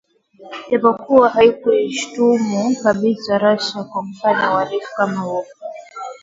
japokuwa 0.71 1.29
hakuishutumu 1.29 2.75
kabisa 2.83 3.37
Russia 3.37 3.83
kwa 3.83 4.01
kufanya 4.03 4.51
uhalifu 4.53 4.89
kama 4.95 5.21
huo 5.21 5.45